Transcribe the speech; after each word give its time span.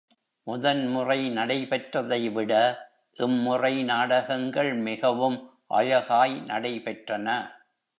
முதன்முறை 0.47 1.29
நடைபெற்றதைவிட, 1.29 2.75
இம்முறை 3.13 3.83
நாடகங்கள் 3.83 4.73
மிகவும் 4.73 5.39
அழகாய் 5.67 6.43
நடைபெற்றன. 6.47 7.27